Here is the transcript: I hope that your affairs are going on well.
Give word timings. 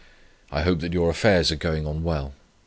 I 0.51 0.63
hope 0.63 0.79
that 0.79 0.93
your 0.93 1.11
affairs 1.11 1.51
are 1.51 1.55
going 1.55 1.85
on 1.85 2.01
well. 2.03 2.33